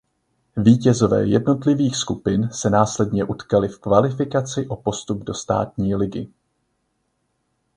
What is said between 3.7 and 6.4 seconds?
kvalifikaci o postup do Státní ligy.